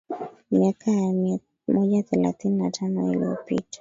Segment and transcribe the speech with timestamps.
[0.51, 3.67] Miaka ya mia moja thelathini na tano tu iliyopita